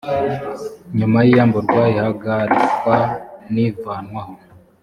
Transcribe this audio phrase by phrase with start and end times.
[0.97, 2.97] nyuma y iyamburwa ihagarikwa
[3.53, 4.33] n ivanwaho